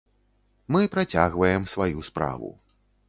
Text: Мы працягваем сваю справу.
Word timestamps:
Мы 0.75 0.81
працягваем 0.95 1.69
сваю 1.75 1.99
справу. 2.09 2.51